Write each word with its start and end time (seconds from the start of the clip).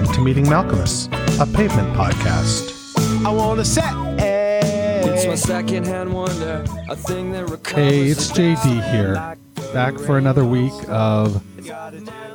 Welcome 0.00 0.14
to 0.14 0.20
Meeting 0.22 0.46
Malkmus, 0.46 1.08
a 1.42 1.46
pavement 1.54 1.94
podcast. 1.94 2.96
I 3.22 3.28
wanna 3.28 3.66
say 3.66 3.82
It's 3.84 5.26
my 5.26 5.34
secondhand 5.34 6.14
wonder, 6.14 6.64
a 6.88 6.96
thing 6.96 7.32
that 7.32 7.50
Hey, 7.66 8.08
it's 8.08 8.32
JD 8.32 8.80
here, 8.92 9.36
back 9.74 9.98
for 9.98 10.16
another 10.16 10.42
week 10.42 10.72
of 10.88 11.44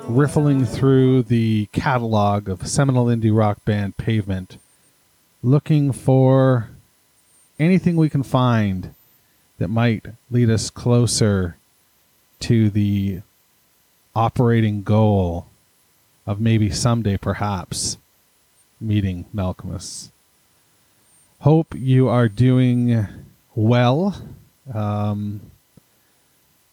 riffling 0.08 0.64
through 0.68 1.24
the 1.24 1.66
catalog 1.72 2.50
of 2.50 2.68
seminal 2.68 3.08
indie 3.08 3.36
rock 3.36 3.66
band 3.66 3.98
Pavement, 3.98 4.60
looking 5.42 5.92
for 5.92 6.70
anything 7.58 7.96
we 7.96 8.12
can 8.12 8.22
find 8.22 8.94
that 9.58 9.70
might 9.70 10.06
lead 10.30 10.52
us 10.52 10.70
closer 10.70 11.58
to 12.42 12.70
the 12.70 13.22
operating 14.16 14.84
goal 14.84 15.48
of 16.26 16.40
maybe 16.40 16.70
someday, 16.70 17.18
perhaps, 17.18 17.98
meeting 18.80 19.26
Malkmus. 19.34 20.10
Hope 21.40 21.76
you 21.76 22.08
are 22.08 22.28
doing 22.28 23.08
well. 23.54 24.22
Um, 24.74 25.42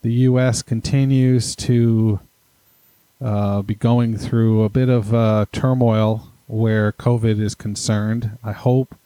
the 0.02 0.12
U.S. 0.12 0.62
continues 0.62 1.54
to 1.56 2.20
uh, 3.20 3.62
be 3.62 3.74
going 3.74 4.16
through 4.16 4.62
a 4.62 4.68
bit 4.68 4.88
of 4.88 5.14
uh, 5.14 5.46
turmoil 5.52 6.28
where 6.46 6.92
COVID 6.92 7.40
is 7.40 7.54
concerned. 7.54 8.38
I 8.42 8.52
hope 8.52 8.96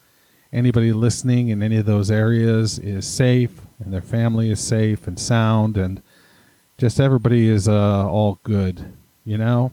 anybody 0.53 0.93
listening 0.93 1.49
in 1.49 1.63
any 1.63 1.77
of 1.77 1.87
those 1.87 2.11
areas 2.11 2.79
is 2.79 3.07
safe 3.07 3.61
and 3.79 3.93
their 3.93 4.01
family 4.01 4.51
is 4.51 4.61
safe 4.61 5.07
and 5.07 5.19
sound 5.19 5.77
and 5.77 6.03
just 6.79 6.99
everybody 6.99 7.49
is 7.49 7.69
uh, 7.69 8.09
all 8.09 8.39
good, 8.43 8.93
you 9.25 9.37
know? 9.37 9.73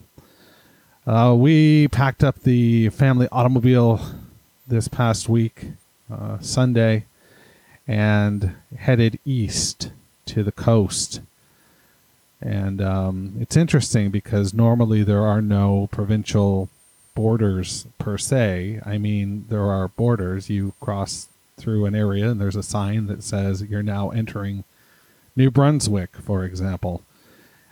Uh, 1.06 1.34
we 1.36 1.86
packed 1.88 2.24
up 2.24 2.40
the 2.40 2.88
family 2.88 3.28
automobile 3.30 4.00
this 4.66 4.88
past 4.88 5.28
week, 5.28 5.66
uh, 6.10 6.38
Sunday, 6.40 7.04
and 7.86 8.54
headed 8.78 9.18
east 9.26 9.90
to 10.24 10.42
the 10.42 10.52
coast. 10.52 11.20
And 12.40 12.80
um, 12.80 13.34
it's 13.38 13.56
interesting 13.56 14.10
because 14.10 14.54
normally 14.54 15.02
there 15.02 15.22
are 15.22 15.42
no 15.42 15.90
provincial 15.92 16.70
borders 17.14 17.86
per 17.98 18.16
se. 18.16 18.80
I 18.84 18.96
mean, 18.96 19.44
there 19.50 19.70
are 19.70 19.88
borders. 19.88 20.48
You 20.48 20.72
cross 20.80 21.28
through 21.58 21.84
an 21.84 21.94
area 21.94 22.30
and 22.30 22.40
there's 22.40 22.56
a 22.56 22.62
sign 22.62 23.06
that 23.08 23.22
says 23.22 23.62
you're 23.62 23.82
now 23.82 24.08
entering 24.08 24.64
New 25.36 25.50
Brunswick, 25.50 26.16
for 26.16 26.44
example. 26.44 27.02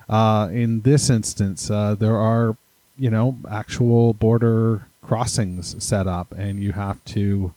Uh, 0.09 0.49
in 0.53 0.83
this 0.83 1.09
instance, 1.09 1.71
uh, 1.71 1.95
there 1.95 2.17
are 2.17 2.57
you 2.97 3.11
know, 3.11 3.39
actual 3.51 4.12
border 4.12 4.87
crossings 5.03 5.83
set 5.83 6.07
up, 6.07 6.33
and 6.33 6.62
you 6.62 6.73
have 6.73 7.05
to 7.07 7.55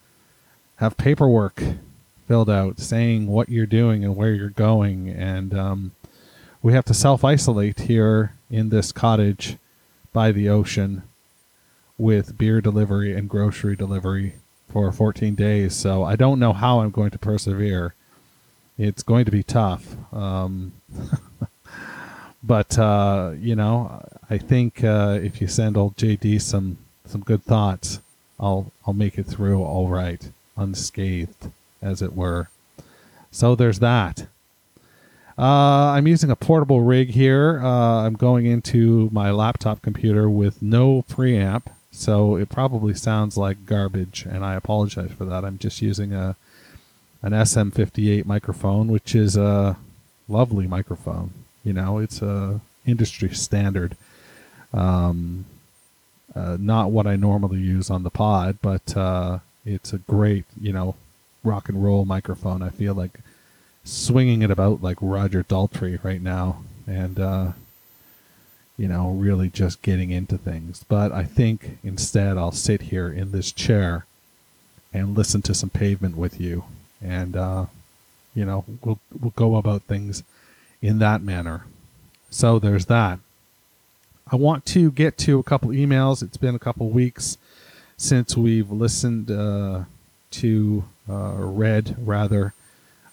have 0.77 0.97
paperwork 0.97 1.61
filled 2.27 2.49
out 2.49 2.79
saying 2.79 3.27
what 3.27 3.49
you're 3.49 3.65
doing 3.65 4.03
and 4.03 4.15
where 4.15 4.33
you're 4.33 4.49
going. 4.49 5.09
And 5.09 5.57
um, 5.57 5.91
we 6.61 6.73
have 6.73 6.85
to 6.85 6.93
self 6.93 7.23
isolate 7.23 7.81
here 7.81 8.33
in 8.49 8.69
this 8.69 8.91
cottage 8.91 9.57
by 10.13 10.31
the 10.31 10.49
ocean 10.49 11.03
with 11.97 12.37
beer 12.37 12.61
delivery 12.61 13.13
and 13.13 13.29
grocery 13.29 13.75
delivery 13.75 14.35
for 14.69 14.91
14 14.91 15.35
days. 15.35 15.75
So 15.75 16.03
I 16.03 16.15
don't 16.15 16.39
know 16.39 16.53
how 16.53 16.79
I'm 16.79 16.91
going 16.91 17.11
to 17.11 17.19
persevere. 17.19 17.93
It's 18.77 19.03
going 19.03 19.25
to 19.25 19.31
be 19.31 19.43
tough. 19.43 19.95
Um, 20.11 20.73
but 22.45 22.77
uh, 22.77 23.31
you 23.39 23.55
know, 23.55 24.03
I 24.29 24.37
think 24.37 24.83
uh, 24.83 25.19
if 25.21 25.41
you 25.41 25.47
send 25.47 25.77
old 25.77 25.97
JD 25.97 26.41
some 26.41 26.77
some 27.05 27.21
good 27.21 27.43
thoughts, 27.43 27.99
I'll 28.39 28.71
I'll 28.85 28.93
make 28.93 29.17
it 29.17 29.25
through 29.25 29.63
all 29.63 29.87
right, 29.89 30.29
unscathed, 30.55 31.51
as 31.81 32.01
it 32.01 32.15
were. 32.15 32.49
So 33.31 33.55
there's 33.55 33.79
that. 33.79 34.27
Uh, 35.37 35.91
I'm 35.91 36.07
using 36.07 36.31
a 36.31 36.35
portable 36.35 36.81
rig 36.81 37.09
here. 37.09 37.59
Uh, 37.61 38.05
I'm 38.05 38.13
going 38.13 38.45
into 38.45 39.09
my 39.11 39.31
laptop 39.31 39.81
computer 39.81 40.29
with 40.29 40.61
no 40.61 41.03
preamp, 41.09 41.63
so 41.91 42.37
it 42.37 42.47
probably 42.47 42.93
sounds 42.93 43.35
like 43.35 43.65
garbage, 43.65 44.25
and 44.25 44.45
I 44.45 44.53
apologize 44.53 45.11
for 45.11 45.25
that. 45.25 45.43
I'm 45.43 45.57
just 45.57 45.81
using 45.81 46.13
a 46.13 46.35
an 47.21 47.31
SM58 47.31 48.25
microphone, 48.25 48.87
which 48.87 49.15
is 49.15 49.35
a 49.35 49.77
lovely 50.29 50.67
microphone. 50.67 51.31
You 51.65 51.73
know, 51.73 51.97
it's 51.97 52.21
a 52.21 52.61
industry 52.85 53.33
standard. 53.33 53.97
Um, 54.73 55.45
uh, 56.35 56.57
not 56.59 56.91
what 56.91 57.07
I 57.07 57.15
normally 57.15 57.59
use 57.59 57.89
on 57.89 58.03
the 58.03 58.09
pod, 58.09 58.57
but 58.61 58.95
uh, 58.95 59.39
it's 59.65 59.91
a 59.91 59.97
great, 59.97 60.45
you 60.59 60.71
know, 60.71 60.95
rock 61.43 61.67
and 61.69 61.83
roll 61.83 62.05
microphone. 62.05 62.61
I 62.61 62.69
feel 62.69 62.93
like 62.93 63.19
swinging 63.83 64.41
it 64.41 64.51
about 64.51 64.83
like 64.83 64.97
Roger 65.01 65.43
Daltrey 65.43 66.01
right 66.03 66.21
now, 66.21 66.63
and 66.85 67.19
uh, 67.19 67.51
you 68.77 68.87
know, 68.87 69.11
really 69.11 69.49
just 69.49 69.81
getting 69.81 70.11
into 70.11 70.37
things. 70.37 70.85
But 70.87 71.11
I 71.11 71.23
think 71.23 71.79
instead 71.83 72.37
I'll 72.37 72.51
sit 72.51 72.83
here 72.83 73.09
in 73.09 73.31
this 73.31 73.51
chair 73.51 74.05
and 74.93 75.17
listen 75.17 75.41
to 75.43 75.53
some 75.53 75.69
pavement 75.69 76.17
with 76.17 76.39
you, 76.39 76.65
and 77.01 77.35
uh, 77.35 77.65
you 78.35 78.45
know, 78.45 78.65
we'll 78.83 78.99
we'll 79.19 79.33
go 79.35 79.55
about 79.55 79.83
things 79.83 80.23
in 80.81 80.99
that 80.99 81.21
manner. 81.21 81.65
So 82.29 82.59
there's 82.59 82.85
that. 82.87 83.19
I 84.31 84.35
want 84.35 84.65
to 84.67 84.91
get 84.91 85.17
to 85.19 85.39
a 85.39 85.43
couple 85.43 85.69
emails. 85.69 86.23
It's 86.23 86.37
been 86.37 86.55
a 86.55 86.59
couple 86.59 86.89
weeks 86.89 87.37
since 87.97 88.35
we've 88.35 88.71
listened 88.71 89.31
uh, 89.31 89.83
to, 90.31 90.83
uh, 91.09 91.35
read 91.37 91.95
rather, 91.99 92.53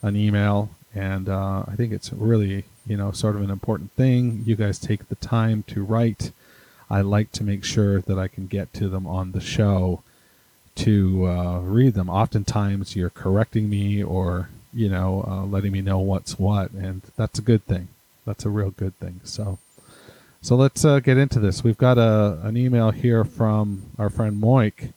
an 0.03 0.17
email, 0.17 0.71
and 0.95 1.29
uh, 1.29 1.65
I 1.69 1.77
think 1.77 1.93
it's 1.93 2.13
really, 2.13 2.65
you 2.87 2.97
know, 2.97 3.13
sort 3.13 3.37
of 3.37 3.43
an 3.43 3.51
important 3.51 3.93
thing. 3.93 4.43
You 4.45 4.57
guys 4.57 4.79
take 4.79 5.09
the 5.09 5.15
time 5.15 5.63
to 5.69 5.85
write. 5.85 6.33
I 6.91 7.03
like 7.03 7.31
to 7.33 7.45
make 7.45 7.63
sure 7.63 8.01
that 8.01 8.19
I 8.19 8.27
can 8.27 8.47
get 8.49 8.73
to 8.75 8.89
them 8.89 9.07
on 9.07 9.33
the 9.33 9.41
show 9.41 10.03
to 10.77 11.27
uh, 11.29 11.61
read 11.61 11.95
them. 11.95 12.11
Oftentimes, 12.11 12.97
you're 12.97 13.11
correcting 13.11 13.71
me 13.71 14.03
or, 14.03 14.49
you 14.73 14.89
know, 14.89 15.25
uh, 15.27 15.45
letting 15.45 15.73
me 15.73 15.81
know 15.81 15.99
what's 15.99 16.39
what, 16.39 16.71
and 16.73 17.03
that's 17.17 17.39
a 17.39 17.43
good 17.43 17.65
thing 17.67 17.89
that's 18.25 18.45
a 18.45 18.51
real 18.51 18.71
good 18.71 18.99
thing. 18.99 19.21
So, 19.25 19.59
so 20.41 20.57
let's 20.57 20.85
uh, 20.85 21.01
get 21.01 21.19
into 21.19 21.41
this. 21.41 21.65
We've 21.65 21.79
got 21.79 21.99
a 21.99 22.39
an 22.43 22.57
email 22.57 22.91
here 22.91 23.25
from 23.25 23.91
our 23.99 24.11
friend 24.11 24.41
Moik, 24.41 24.93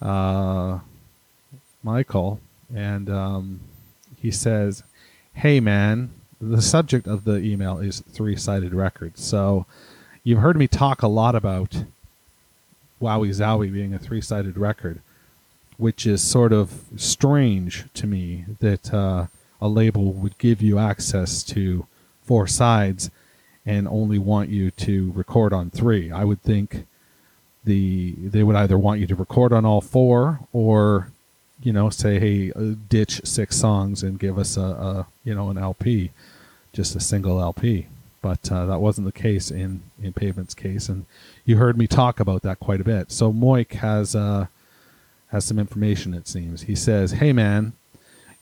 uh, 0.00 0.80
Michael, 1.82 2.40
and 2.74 3.08
um, 3.08 3.60
he 4.20 4.30
says, 4.30 4.82
"Hey 5.34 5.60
man, 5.60 6.10
the 6.40 6.62
subject 6.62 7.06
of 7.06 7.24
the 7.24 7.36
email 7.36 7.78
is 7.78 8.00
three 8.00 8.36
sided 8.36 8.74
records. 8.74 9.24
So, 9.24 9.66
you've 10.24 10.40
heard 10.40 10.56
me 10.56 10.68
talk 10.68 11.02
a 11.02 11.08
lot 11.08 11.34
about 11.34 11.84
Wowee 13.00 13.30
Zowee 13.30 13.72
being 13.72 13.94
a 13.94 13.98
three 13.98 14.20
sided 14.20 14.56
record." 14.56 15.00
Which 15.80 16.06
is 16.06 16.22
sort 16.22 16.52
of 16.52 16.84
strange 16.96 17.86
to 17.94 18.06
me 18.06 18.44
that 18.60 18.92
uh, 18.92 19.26
a 19.60 19.68
label 19.68 20.12
would 20.12 20.36
give 20.38 20.60
you 20.60 20.78
access 20.78 21.42
to 21.44 21.86
four 22.22 22.46
sides 22.46 23.10
and 23.64 23.88
only 23.88 24.18
want 24.18 24.50
you 24.50 24.70
to 24.72 25.12
record 25.12 25.52
on 25.52 25.70
three. 25.70 26.10
I 26.10 26.24
would 26.24 26.42
think 26.42 26.86
the 27.64 28.14
they 28.16 28.42
would 28.42 28.56
either 28.56 28.78
want 28.78 29.00
you 29.00 29.06
to 29.06 29.14
record 29.14 29.52
on 29.52 29.64
all 29.64 29.80
four 29.80 30.40
or 30.52 31.10
you 31.62 31.72
know 31.72 31.90
say 31.90 32.18
hey 32.18 32.52
uh, 32.52 32.74
ditch 32.88 33.20
six 33.24 33.56
songs 33.56 34.02
and 34.02 34.18
give 34.18 34.38
us 34.38 34.56
a, 34.56 34.62
a, 34.62 35.06
you 35.24 35.34
know 35.34 35.50
an 35.50 35.58
LP 35.58 36.10
just 36.72 36.96
a 36.96 37.00
single 37.00 37.38
LP 37.38 37.86
but 38.22 38.52
uh, 38.52 38.66
that 38.66 38.80
wasn't 38.80 39.06
the 39.06 39.12
case 39.12 39.50
in 39.50 39.82
in 40.02 40.12
Pavement's 40.12 40.54
case. 40.54 40.88
And 40.88 41.06
you 41.44 41.56
heard 41.56 41.78
me 41.78 41.86
talk 41.86 42.20
about 42.20 42.42
that 42.42 42.60
quite 42.60 42.80
a 42.80 42.84
bit. 42.84 43.10
So 43.10 43.32
Moik 43.32 43.72
has 43.72 44.14
uh, 44.14 44.46
has 45.30 45.44
some 45.44 45.58
information 45.58 46.14
it 46.14 46.28
seems 46.28 46.62
he 46.62 46.74
says 46.74 47.12
hey 47.12 47.32
man 47.32 47.72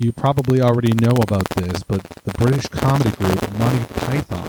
you 0.00 0.12
probably 0.12 0.60
already 0.60 0.92
know 0.92 1.10
about 1.10 1.48
this, 1.56 1.82
but 1.82 2.00
the 2.22 2.30
British 2.34 2.68
comedy 2.68 3.10
group 3.10 3.58
Monty 3.58 3.84
Python 3.94 4.46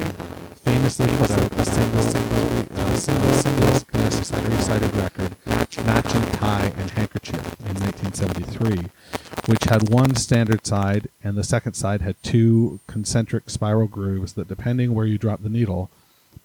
famously 0.64 1.08
put 1.18 1.32
out 1.32 1.52
a 1.54 1.66
single, 1.66 2.02
single, 2.04 2.80
uh, 2.80 2.96
single, 2.96 3.34
single, 3.34 3.80
three-sided 3.80 4.96
record, 4.96 5.36
Matching 5.48 6.22
Tie 6.34 6.72
and 6.78 6.92
Handkerchief, 6.92 7.60
in 7.62 7.74
1973, 7.82 8.90
which 9.48 9.64
had 9.64 9.90
one 9.90 10.16
standard 10.16 10.68
side, 10.68 11.10
and 11.24 11.36
the 11.36 11.44
second 11.44 11.74
side 11.74 12.02
had 12.02 12.22
two 12.22 12.80
concentric 12.86 13.50
spiral 13.50 13.88
grooves 13.88 14.34
that, 14.34 14.48
depending 14.48 14.94
where 14.94 15.08
you 15.08 15.18
drop 15.18 15.42
the 15.42 15.50
needle, 15.50 15.90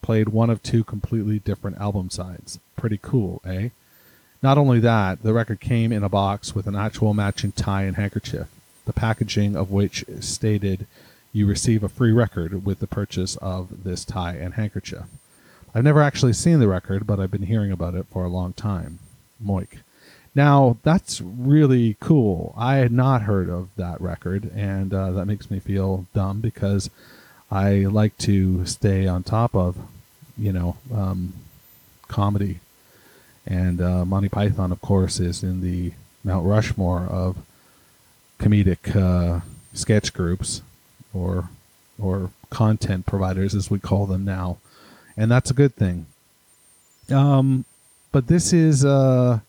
played 0.00 0.30
one 0.30 0.48
of 0.48 0.62
two 0.62 0.82
completely 0.82 1.40
different 1.40 1.76
album 1.76 2.08
sides. 2.08 2.58
Pretty 2.74 2.98
cool, 3.02 3.42
eh? 3.44 3.68
Not 4.44 4.58
only 4.58 4.78
that, 4.80 5.22
the 5.22 5.32
record 5.32 5.58
came 5.58 5.90
in 5.90 6.04
a 6.04 6.10
box 6.10 6.54
with 6.54 6.66
an 6.66 6.76
actual 6.76 7.14
matching 7.14 7.52
tie 7.52 7.84
and 7.84 7.96
handkerchief 7.96 8.46
the 8.84 8.92
packaging 8.92 9.56
of 9.56 9.70
which 9.70 10.04
stated 10.20 10.86
you 11.32 11.46
receive 11.46 11.82
a 11.82 11.88
free 11.88 12.12
record 12.12 12.66
with 12.66 12.78
the 12.78 12.86
purchase 12.86 13.36
of 13.36 13.84
this 13.84 14.04
tie 14.04 14.34
and 14.34 14.52
handkerchief. 14.52 15.04
I've 15.74 15.84
never 15.84 16.02
actually 16.02 16.34
seen 16.34 16.60
the 16.60 16.68
record, 16.68 17.06
but 17.06 17.18
I've 17.18 17.30
been 17.30 17.44
hearing 17.44 17.72
about 17.72 17.94
it 17.94 18.04
for 18.12 18.22
a 18.22 18.28
long 18.28 18.52
time. 18.52 18.98
Moik. 19.42 19.78
Now, 20.34 20.76
that's 20.82 21.22
really 21.22 21.96
cool. 21.98 22.52
I 22.54 22.76
had 22.76 22.92
not 22.92 23.22
heard 23.22 23.48
of 23.48 23.70
that 23.76 23.98
record, 23.98 24.50
and 24.54 24.92
uh, 24.92 25.12
that 25.12 25.24
makes 25.24 25.50
me 25.50 25.58
feel 25.58 26.04
dumb 26.12 26.42
because 26.42 26.90
I 27.50 27.86
like 27.86 28.18
to 28.18 28.66
stay 28.66 29.06
on 29.06 29.22
top 29.22 29.56
of, 29.56 29.78
you 30.36 30.52
know, 30.52 30.76
um, 30.94 31.32
comedy. 32.08 32.60
And 33.46 33.80
uh, 33.80 34.04
Monty 34.04 34.28
Python, 34.28 34.72
of 34.72 34.80
course, 34.80 35.20
is 35.20 35.42
in 35.42 35.60
the 35.60 35.92
Mount 36.24 36.46
Rushmore 36.46 37.02
of 37.02 37.36
comedic 38.38 38.96
uh, 38.96 39.40
sketch 39.72 40.12
groups 40.12 40.62
or 41.12 41.50
or 41.98 42.30
content 42.50 43.06
providers, 43.06 43.54
as 43.54 43.70
we 43.70 43.78
call 43.78 44.06
them 44.06 44.24
now, 44.24 44.58
and 45.16 45.30
that's 45.30 45.50
a 45.50 45.54
good 45.54 45.74
thing. 45.76 46.06
Um, 47.10 47.64
but 48.12 48.26
this 48.26 48.52
is 48.52 48.84
uh, 48.84 49.40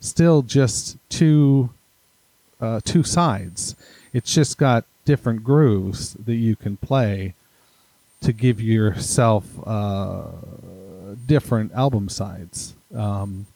still 0.00 0.42
just 0.42 0.96
two 1.08 1.70
uh, 2.60 2.80
two 2.84 3.02
sides. 3.02 3.76
It's 4.12 4.34
just 4.34 4.58
got 4.58 4.84
different 5.04 5.44
grooves 5.44 6.14
that 6.14 6.34
you 6.34 6.56
can 6.56 6.76
play 6.76 7.34
to 8.20 8.32
give 8.32 8.60
yourself 8.60 9.44
uh, 9.66 10.26
different 11.26 11.72
album 11.72 12.08
sides. 12.08 12.74
Um, 12.94 13.46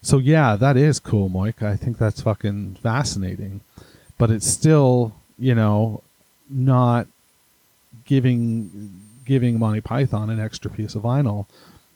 so 0.00 0.18
yeah, 0.18 0.56
that 0.56 0.76
is 0.76 0.98
cool, 0.98 1.30
Moik. 1.30 1.62
I 1.62 1.76
think 1.76 1.98
that's 1.98 2.22
fucking 2.22 2.76
fascinating, 2.82 3.60
but 4.18 4.30
it's 4.30 4.46
still, 4.46 5.14
you 5.38 5.54
know, 5.54 6.02
not 6.50 7.06
giving 8.04 9.00
giving 9.24 9.58
Monty 9.58 9.80
Python 9.80 10.30
an 10.30 10.40
extra 10.40 10.70
piece 10.70 10.94
of 10.94 11.02
vinyl 11.02 11.46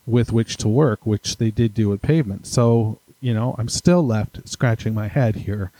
with 0.05 0.31
which 0.31 0.55
to 0.57 0.67
work, 0.69 1.05
which 1.05 1.37
they 1.37 1.51
did 1.51 1.73
do 1.73 1.91
at 1.93 2.01
Pavement. 2.01 2.47
So 2.47 2.99
you 3.21 3.33
know, 3.33 3.55
I'm 3.57 3.69
still 3.69 4.05
left 4.05 4.47
scratching 4.47 4.93
my 4.93 5.07
head 5.07 5.35
here. 5.35 5.71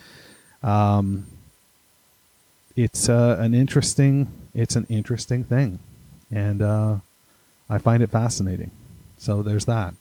Um, 0.64 1.28
it's 2.76 3.10
uh, 3.10 3.38
an 3.40 3.54
interesting, 3.54 4.28
it's 4.54 4.76
an 4.76 4.86
interesting 4.90 5.44
thing, 5.44 5.80
and 6.32 6.62
uh, 6.62 6.98
I 7.70 7.78
find 7.78 8.04
it 8.04 8.12
fascinating. 8.12 8.72
So 9.18 9.42
there's 9.42 9.66
that. 9.66 9.94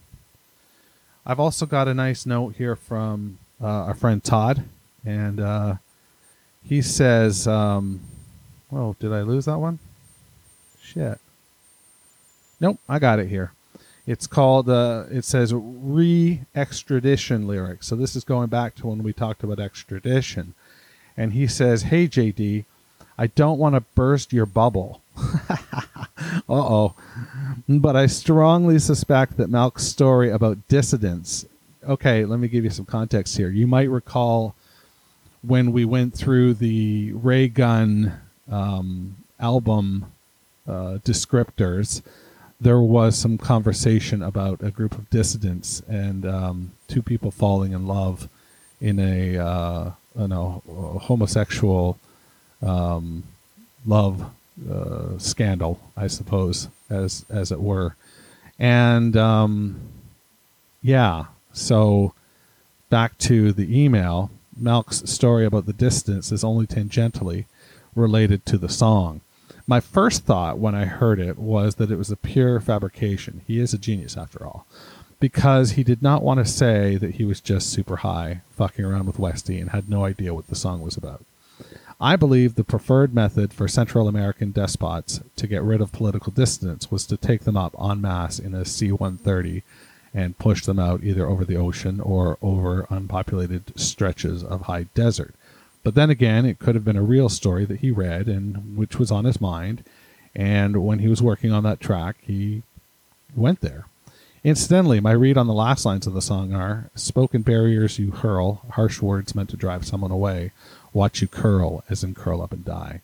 I've 1.26 1.40
also 1.40 1.67
got 1.67 1.88
a 1.88 1.94
nice 1.94 2.25
note 2.25 2.55
here 2.56 2.76
from 2.76 3.38
uh, 3.61 3.67
our 3.67 3.94
friend 3.94 4.23
Todd, 4.23 4.62
and 5.05 5.40
uh, 5.40 5.75
he 6.62 6.82
says, 6.82 7.49
um, 7.49 8.00
"Oh, 8.70 8.94
did 9.00 9.12
I 9.12 9.23
lose 9.23 9.46
that 9.46 9.58
one? 9.58 9.81
Shit. 10.81 11.19
Nope, 12.61 12.78
I 12.88 12.99
got 13.00 13.19
it 13.19 13.28
here. 13.28 13.52
It's 14.06 14.28
called, 14.28 14.70
uh, 14.70 15.05
it 15.11 15.25
says 15.25 15.52
re 15.52 16.43
extradition 16.55 17.49
lyrics. 17.49 17.88
So 17.88 17.96
this 17.96 18.14
is 18.14 18.23
going 18.23 18.49
back 18.49 18.76
to 18.76 18.87
when 18.87 19.02
we 19.02 19.12
talked 19.12 19.43
about 19.43 19.58
extradition. 19.58 20.55
And 21.17 21.32
he 21.32 21.49
says, 21.49 21.82
Hey, 21.82 22.06
JD, 22.06 22.64
I 23.19 23.26
don't 23.26 23.58
want 23.58 23.75
to 23.75 23.81
burst 23.81 24.32
your 24.32 24.46
bubble. 24.46 25.02
uh 25.19 25.58
oh. 26.49 26.94
But 27.68 27.96
I 27.96 28.06
strongly 28.06 28.78
suspect 28.78 29.36
that 29.38 29.50
Malk's 29.50 29.84
story 29.84 30.30
about 30.30 30.68
dissidents. 30.68 31.44
Okay, 31.86 32.24
let 32.24 32.38
me 32.38 32.48
give 32.48 32.64
you 32.64 32.70
some 32.70 32.84
context 32.84 33.36
here. 33.36 33.50
You 33.50 33.66
might 33.66 33.90
recall 33.90 34.54
when 35.42 35.72
we 35.72 35.84
went 35.84 36.14
through 36.14 36.54
the 36.54 37.12
Ray 37.12 37.48
Gun 37.48 38.12
um, 38.50 39.16
album 39.40 40.12
uh, 40.66 40.98
descriptors 41.04 42.02
there 42.60 42.80
was 42.80 43.16
some 43.16 43.36
conversation 43.38 44.22
about 44.22 44.62
a 44.62 44.70
group 44.70 44.92
of 44.96 45.08
dissidents 45.10 45.82
and 45.88 46.24
um, 46.24 46.72
two 46.88 47.02
people 47.02 47.30
falling 47.30 47.72
in 47.72 47.86
love 47.86 48.28
in 48.80 48.98
a 48.98 49.36
uh, 49.36 49.90
you 50.18 50.28
know 50.28 50.62
homosexual 51.02 51.98
um, 52.62 53.22
love 53.86 54.30
uh, 54.70 55.18
scandal, 55.18 55.78
I 55.96 56.06
suppose, 56.06 56.68
as 56.91 57.25
as 57.31 57.53
it 57.53 57.61
were, 57.61 57.97
and 58.59 59.17
um, 59.17 59.81
yeah. 60.83 61.27
So 61.53 62.12
back 62.91 63.17
to 63.19 63.53
the 63.53 63.83
email, 63.83 64.31
Malk's 64.56 65.11
story 65.11 65.44
about 65.44 65.67
the 65.67 65.73
distance 65.73 66.33
is 66.33 66.44
only 66.44 66.67
tangentially 66.67 67.47
related 67.94 68.44
to 68.47 68.59
the 68.59 68.69
song. 68.69 69.21
My 69.67 69.81
first 69.81 70.25
thought 70.25 70.59
when 70.59 70.75
I 70.75 70.85
heard 70.85 71.19
it 71.19 71.38
was 71.38 71.75
that 71.77 71.91
it 71.91 71.97
was 71.97 72.11
a 72.11 72.17
pure 72.17 72.61
fabrication. 72.61 73.41
He 73.47 73.59
is 73.59 73.75
a 73.75 73.79
genius 73.79 74.17
after 74.17 74.47
all. 74.47 74.67
Because 75.19 75.73
he 75.73 75.83
did 75.83 76.03
not 76.03 76.23
want 76.23 76.38
to 76.38 76.44
say 76.44 76.97
that 76.97 77.15
he 77.15 77.25
was 77.25 77.41
just 77.41 77.71
super 77.71 77.97
high, 77.97 78.43
fucking 78.50 78.85
around 78.85 79.06
with 79.06 79.19
Westy, 79.19 79.59
and 79.59 79.71
had 79.71 79.88
no 79.88 80.05
idea 80.05 80.35
what 80.35 80.49
the 80.49 80.55
song 80.55 80.83
was 80.83 80.97
about. 80.97 81.25
I 82.00 82.16
believe 82.16 82.54
the 82.54 82.64
preferred 82.64 83.14
method 83.14 83.54
for 83.54 83.69
Central 83.69 84.06
American 84.06 84.50
despots 84.50 85.20
to 85.37 85.46
get 85.46 85.62
rid 85.62 85.81
of 85.81 85.93
political 85.93 86.31
dissidents 86.31 86.90
was 86.90 87.06
to 87.06 87.16
take 87.16 87.44
them 87.44 87.56
up 87.56 87.75
en 87.81 88.02
masse 88.02 88.38
in 88.38 88.54
a 88.54 88.66
C 88.66 88.93
130 88.93 89.62
and 90.12 90.38
push 90.38 90.64
them 90.64 90.78
out 90.78 91.02
either 91.02 91.26
over 91.26 91.44
the 91.44 91.56
ocean 91.56 92.00
or 92.00 92.37
over 92.43 92.87
unpopulated 92.90 93.78
stretches 93.81 94.44
of 94.44 94.62
high 94.62 94.84
desert. 94.94 95.34
But 95.82 95.94
then 95.94 96.10
again, 96.10 96.44
it 96.44 96.58
could 96.58 96.75
have 96.75 96.84
been 96.84 96.96
a 96.96 97.02
real 97.02 97.31
story 97.31 97.64
that 97.64 97.81
he 97.81 97.90
read 97.90 98.28
and 98.28 98.76
which 98.76 98.99
was 98.99 99.10
on 99.10 99.25
his 99.25 99.40
mind. 99.40 99.82
And 100.34 100.84
when 100.84 100.99
he 100.99 101.08
was 101.08 101.22
working 101.22 101.50
on 101.50 101.62
that 101.62 101.81
track, 101.81 102.16
he 102.20 102.62
went 103.34 103.62
there. 103.62 103.87
Incidentally, 104.46 105.00
my 105.00 105.10
read 105.10 105.37
on 105.37 105.48
the 105.48 105.52
last 105.52 105.84
lines 105.84 106.06
of 106.06 106.12
the 106.12 106.22
song 106.22 106.54
are 106.54 106.88
Spoken 106.94 107.43
barriers 107.43 107.98
you 107.98 108.12
hurl, 108.12 108.62
harsh 108.70 109.02
words 109.02 109.34
meant 109.34 109.50
to 109.50 109.56
drive 109.56 109.84
someone 109.84 110.12
away. 110.12 110.52
Watch 110.93 111.20
you 111.20 111.26
curl, 111.26 111.82
as 111.90 112.04
in 112.04 112.14
curl 112.14 112.40
up 112.40 112.52
and 112.52 112.64
die. 112.64 113.00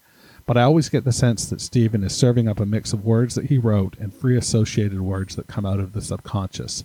But 0.47 0.57
I 0.57 0.63
always 0.63 0.89
get 0.89 1.03
the 1.03 1.11
sense 1.11 1.45
that 1.47 1.61
Stephen 1.61 2.05
is 2.05 2.15
serving 2.15 2.47
up 2.47 2.61
a 2.61 2.65
mix 2.65 2.93
of 2.93 3.05
words 3.05 3.35
that 3.35 3.47
he 3.47 3.59
wrote 3.59 3.99
and 3.99 4.15
free 4.15 4.37
associated 4.37 5.01
words 5.01 5.35
that 5.35 5.49
come 5.49 5.67
out 5.67 5.81
of 5.81 5.95
the 5.95 6.01
subconscious 6.01 6.85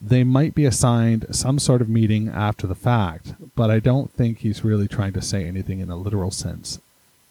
they 0.00 0.22
might 0.22 0.54
be 0.54 0.64
assigned 0.64 1.26
some 1.32 1.58
sort 1.58 1.80
of 1.80 1.88
meaning 1.88 2.28
after 2.28 2.66
the 2.66 2.74
fact, 2.74 3.34
but 3.56 3.70
I 3.70 3.80
don't 3.80 4.12
think 4.12 4.38
he's 4.38 4.64
really 4.64 4.86
trying 4.86 5.12
to 5.14 5.22
say 5.22 5.44
anything 5.44 5.80
in 5.80 5.90
a 5.90 5.96
literal 5.96 6.30
sense 6.30 6.78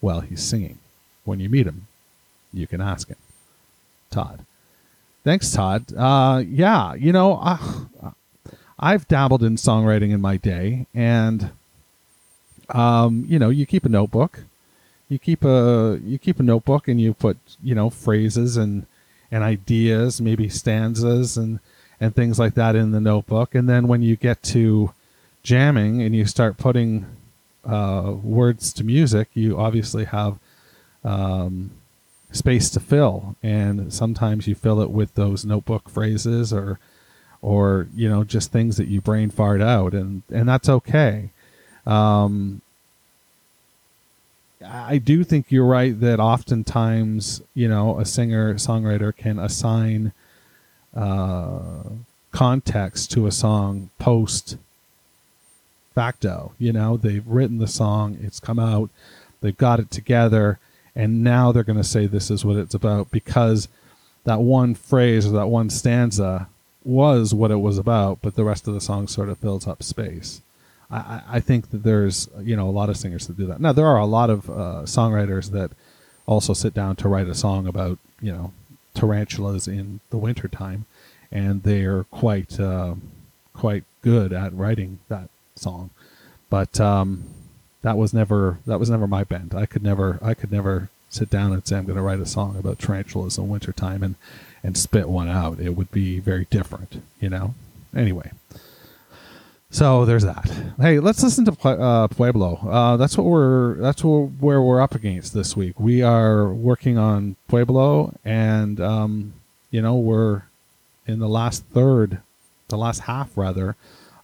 while 0.02 0.20
he's 0.20 0.44
singing. 0.44 0.80
When 1.24 1.40
you 1.40 1.50
meet 1.50 1.66
him, 1.66 1.88
you 2.54 2.68
can 2.68 2.82
ask 2.82 3.08
him. 3.08 3.18
Todd. 4.12 4.46
Thanks, 5.24 5.52
Todd. 5.52 5.94
Uh, 5.96 6.44
yeah, 6.48 6.94
you 6.94 7.12
know, 7.12 7.40
uh, 7.42 8.12
I've 8.80 9.08
dabbled 9.08 9.44
in 9.44 9.56
songwriting 9.56 10.12
in 10.12 10.22
my 10.22 10.38
day, 10.38 10.86
and 10.94 11.52
um, 12.70 13.26
you 13.28 13.40
know, 13.40 13.50
you 13.50 13.66
keep 13.66 13.86
a 13.86 13.90
notebook. 13.90 14.40
You 15.10 15.20
keep 15.20 15.44
a 15.44 16.00
you 16.04 16.18
keep 16.18 16.40
a 16.40 16.44
notebook, 16.44 16.88
and 16.88 17.00
you 17.00 17.14
put 17.14 17.38
you 17.64 17.76
know 17.76 17.90
phrases 17.90 18.58
and 18.58 18.86
and 19.32 19.44
ideas, 19.44 20.22
maybe 20.22 20.48
stanzas, 20.50 21.38
and 21.38 21.60
and 22.00 22.16
things 22.16 22.38
like 22.40 22.54
that 22.54 22.76
in 22.76 22.92
the 22.92 23.02
notebook. 23.02 23.56
And 23.56 23.68
then 23.68 23.88
when 23.88 24.02
you 24.02 24.16
get 24.16 24.44
to 24.44 24.94
jamming 25.44 26.02
and 26.02 26.16
you 26.16 26.26
start 26.26 26.58
putting 26.58 27.06
uh, 27.66 28.14
words 28.22 28.72
to 28.74 28.84
music, 28.84 29.30
you 29.34 29.58
obviously 29.58 30.06
have 30.06 30.38
um, 31.04 31.72
space 32.38 32.70
to 32.72 32.80
fill, 32.80 33.36
and 33.44 33.92
sometimes 33.94 34.48
you 34.48 34.56
fill 34.56 34.82
it 34.82 34.92
with 34.92 35.14
those 35.16 35.46
notebook 35.46 35.90
phrases 35.90 36.54
or 36.54 36.80
or 37.42 37.88
you 37.96 38.10
know 38.10 38.24
just 38.24 38.52
things 38.52 38.78
that 38.78 38.88
you 38.88 39.02
brain 39.02 39.30
fart 39.30 39.62
out, 39.62 39.94
and 39.94 40.24
and 40.30 40.48
that's 40.48 40.70
okay. 40.70 41.30
Um, 41.86 42.62
I 44.66 44.98
do 44.98 45.24
think 45.24 45.52
you're 45.52 45.66
right 45.66 45.98
that 46.00 46.20
oftentimes 46.20 47.42
you 47.54 47.68
know 47.68 48.00
a 48.00 48.06
singer 48.06 48.56
songwriter 48.56 49.16
can 49.16 49.40
assign 49.40 50.14
uh, 50.96 51.84
context 52.32 53.12
to 53.12 53.28
a 53.28 53.32
song 53.32 53.90
post 54.00 54.58
facto. 55.98 56.54
You 56.60 56.74
know, 56.74 56.96
they've 56.96 57.28
written 57.28 57.58
the 57.58 57.68
song, 57.68 58.20
it's 58.22 58.40
come 58.40 58.60
out, 58.60 58.92
they've 59.42 59.58
got 59.58 59.80
it 59.80 59.90
together, 59.90 60.60
and 60.98 61.24
now 61.24 61.52
they're 61.52 61.64
going 61.64 61.78
to 61.78 61.84
say 61.84 62.08
this 62.08 62.32
is 62.32 62.44
what 62.44 62.58
it's 62.58 62.74
about 62.74 63.12
because 63.12 63.70
that 64.24 64.42
one 64.42 64.74
phrase 64.74 65.28
or 65.28 65.30
that 65.30 65.48
one 65.48 65.70
stanza 65.70 66.50
was 66.84 67.36
what 67.36 67.52
it 67.52 67.58
was 67.58 67.78
about, 67.78 68.18
but 68.22 68.36
the 68.36 68.44
rest 68.44 68.68
of 68.68 68.74
the 68.74 68.82
song 68.82 69.08
sort 69.08 69.30
of 69.30 69.38
fills 69.38 69.68
up 69.68 69.84
space. 69.84 70.42
I, 70.90 71.22
I 71.30 71.40
think 71.40 71.70
that 71.70 71.84
there's 71.84 72.28
you 72.42 72.56
know 72.56 72.68
a 72.68 72.72
lot 72.72 72.90
of 72.90 72.98
singers 72.98 73.28
that 73.28 73.38
do 73.38 73.46
that. 73.46 73.62
Now 73.62 73.74
there 73.74 73.86
are 73.86 74.00
a 74.00 74.06
lot 74.06 74.32
of 74.32 74.50
uh, 74.50 74.84
songwriters 74.86 75.52
that 75.52 75.72
also 76.26 76.54
sit 76.54 76.74
down 76.74 76.96
to 76.98 77.08
write 77.08 77.28
a 77.28 77.36
song 77.36 77.68
about 77.68 78.00
you 78.20 78.32
know 78.32 78.52
tarantulas 78.96 79.68
in 79.68 80.00
the 80.10 80.18
wintertime, 80.18 80.86
and 81.32 81.62
they're 81.62 82.06
quite 82.06 82.60
uh, 82.60 82.96
quite 83.54 83.84
good 84.02 84.34
at 84.34 84.52
writing 84.54 84.98
that 85.10 85.30
song. 85.56 85.92
But 86.50 86.80
um, 86.80 87.26
that 87.82 87.98
was 87.98 88.14
never 88.14 88.60
that 88.66 88.80
was 88.80 88.90
never 88.90 89.08
my 89.08 89.24
bent. 89.24 89.54
I 89.54 89.66
could 89.66 89.84
never 89.84 90.20
I 90.22 90.34
could 90.34 90.52
never 90.52 90.90
sit 91.10 91.30
down 91.30 91.54
and 91.54 91.66
say 91.66 91.78
I'm 91.78 91.86
going 91.86 91.96
to 91.96 92.02
write 92.02 92.20
a 92.20 92.26
song 92.26 92.58
about 92.58 92.80
tarantulas 92.80 93.38
in 93.38 93.48
wintertime 93.48 94.04
and 94.04 94.16
and 94.64 94.78
spit 94.78 95.08
one 95.08 95.30
out. 95.30 95.60
It 95.60 95.76
would 95.76 95.92
be 95.92 96.20
very 96.20 96.46
different, 96.50 97.02
you 97.20 97.30
know. 97.30 97.54
Anyway, 97.96 98.32
so 99.70 100.06
there's 100.06 100.24
that. 100.24 100.52
Hey, 100.80 101.00
let's 101.00 101.24
listen 101.24 101.46
to 101.46 101.70
uh, 101.70 102.08
Pueblo. 102.08 102.56
Uh, 102.68 102.98
that's 102.98 103.18
what 103.18 103.26
we're 103.26 103.76
that's 103.76 104.04
what, 104.04 104.32
where 104.40 104.62
we're 104.62 104.82
up 104.82 104.96
against 104.96 105.34
this 105.34 105.56
week. 105.56 105.80
We 105.80 106.02
are 106.02 106.52
working 106.52 106.98
on 106.98 107.36
Pueblo, 107.48 108.14
and 108.26 108.80
um, 108.80 109.34
you 109.72 109.82
know 109.82 109.96
we're 109.96 110.44
in 111.06 111.20
the 111.20 111.30
last 111.30 111.64
third, 111.66 112.20
the 112.68 112.78
last 112.78 113.02
half 113.02 113.38
rather, 113.38 113.76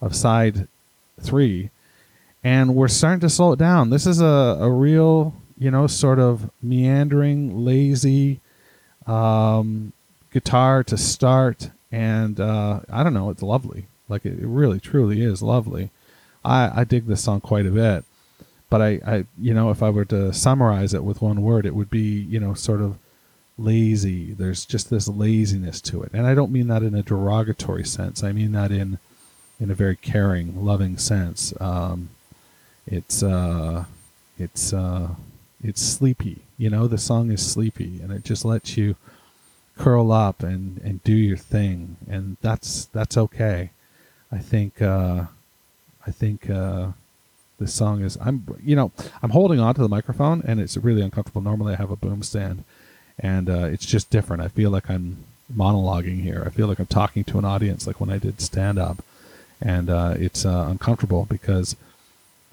of 0.01 0.15
side 0.15 0.67
three, 1.19 1.69
and 2.43 2.75
we're 2.75 2.87
starting 2.87 3.21
to 3.21 3.29
slow 3.29 3.53
it 3.53 3.59
down. 3.59 3.89
This 3.89 4.05
is 4.05 4.19
a, 4.19 4.57
a 4.59 4.69
real 4.69 5.33
you 5.57 5.71
know 5.71 5.87
sort 5.87 6.19
of 6.19 6.49
meandering, 6.61 7.63
lazy 7.63 8.41
um, 9.07 9.93
guitar 10.31 10.83
to 10.83 10.97
start, 10.97 11.69
and 11.91 12.39
uh, 12.39 12.81
I 12.91 13.03
don't 13.03 13.13
know, 13.13 13.29
it's 13.29 13.43
lovely. 13.43 13.87
Like 14.09 14.25
it, 14.25 14.37
really, 14.39 14.79
truly 14.79 15.21
is 15.21 15.41
lovely. 15.41 15.89
I, 16.43 16.81
I 16.81 16.83
dig 16.83 17.07
this 17.07 17.23
song 17.23 17.39
quite 17.39 17.65
a 17.65 17.71
bit, 17.71 18.03
but 18.69 18.81
I, 18.81 18.99
I, 19.05 19.25
you 19.39 19.53
know, 19.53 19.69
if 19.69 19.81
I 19.81 19.89
were 19.89 20.05
to 20.05 20.33
summarize 20.33 20.93
it 20.93 21.03
with 21.03 21.21
one 21.21 21.41
word, 21.41 21.65
it 21.65 21.75
would 21.75 21.89
be, 21.89 21.99
you 22.01 22.39
know, 22.39 22.53
sort 22.53 22.81
of 22.81 22.97
lazy. 23.57 24.33
There's 24.33 24.65
just 24.65 24.89
this 24.89 25.07
laziness 25.07 25.79
to 25.81 26.03
it, 26.03 26.11
and 26.13 26.27
I 26.27 26.35
don't 26.35 26.51
mean 26.51 26.67
that 26.67 26.83
in 26.83 26.95
a 26.95 27.03
derogatory 27.03 27.85
sense. 27.85 28.23
I 28.23 28.33
mean 28.33 28.51
that 28.51 28.71
in, 28.71 28.99
in 29.59 29.71
a 29.71 29.75
very 29.75 29.95
caring, 29.95 30.65
loving 30.65 30.97
sense. 30.97 31.53
Um, 31.61 32.09
it's, 32.85 33.23
uh, 33.23 33.85
it's, 34.37 34.73
uh, 34.73 35.09
it's 35.63 35.81
sleepy. 35.81 36.41
You 36.57 36.69
know, 36.69 36.87
the 36.87 36.97
song 36.97 37.31
is 37.31 37.45
sleepy, 37.45 37.99
and 38.01 38.11
it 38.11 38.23
just 38.23 38.45
lets 38.45 38.77
you 38.77 38.95
curl 39.77 40.11
up 40.11 40.43
and, 40.43 40.79
and 40.83 41.03
do 41.03 41.13
your 41.13 41.37
thing, 41.37 41.97
and 42.09 42.37
that's 42.41 42.85
that's 42.85 43.17
okay. 43.17 43.71
I 44.31 44.37
think 44.37 44.81
uh, 44.81 45.25
I 46.05 46.11
think 46.11 46.49
uh, 46.49 46.89
this 47.59 47.73
song 47.73 48.01
is 48.01 48.17
I'm 48.21 48.45
you 48.63 48.75
know 48.75 48.91
I'm 49.21 49.31
holding 49.31 49.59
on 49.59 49.75
to 49.75 49.81
the 49.81 49.89
microphone 49.89 50.41
and 50.45 50.59
it's 50.59 50.77
really 50.77 51.01
uncomfortable. 51.01 51.41
Normally 51.41 51.73
I 51.73 51.77
have 51.77 51.91
a 51.91 51.95
boom 51.95 52.23
stand, 52.23 52.63
and 53.19 53.49
uh, 53.49 53.65
it's 53.65 53.85
just 53.85 54.09
different. 54.09 54.41
I 54.41 54.47
feel 54.47 54.69
like 54.69 54.89
I'm 54.89 55.17
monologuing 55.55 56.21
here. 56.21 56.43
I 56.45 56.49
feel 56.49 56.67
like 56.67 56.79
I'm 56.79 56.85
talking 56.87 57.23
to 57.25 57.37
an 57.37 57.45
audience, 57.45 57.85
like 57.85 57.99
when 57.99 58.09
I 58.09 58.17
did 58.17 58.41
stand 58.41 58.79
up, 58.79 59.03
and 59.61 59.89
uh, 59.89 60.15
it's 60.17 60.45
uh, 60.45 60.67
uncomfortable 60.69 61.25
because, 61.29 61.75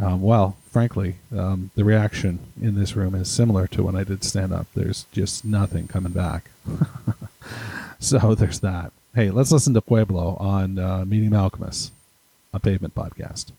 um, 0.01 0.23
well, 0.23 0.57
frankly, 0.71 1.17
um, 1.37 1.71
the 1.75 1.85
reaction 1.85 2.39
in 2.61 2.75
this 2.75 2.97
room 2.97 3.15
is 3.15 3.31
similar 3.31 3.67
to 3.69 3.83
when 3.83 3.97
I 3.97 4.05
did 4.05 4.25
stand 4.25 4.53
up. 4.53 4.67
There's 4.75 5.05
just 5.13 5.45
nothing 5.45 5.89
coming 5.89 6.13
back. 6.13 6.51
so 7.99 8.35
there's 8.35 8.61
that. 8.61 8.93
Hey, 9.15 9.31
let's 9.31 9.53
listen 9.53 9.75
to 9.75 9.81
Pueblo 9.81 10.37
on 10.37 10.79
uh, 10.79 11.05
Meeting 11.05 11.31
Malkmus, 11.31 11.91
a 12.55 12.61
pavement 12.61 12.95
podcast. 12.95 13.53